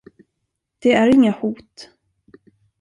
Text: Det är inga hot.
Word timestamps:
Det 0.79 0.93
är 0.93 1.13
inga 1.15 1.31
hot. 1.31 1.89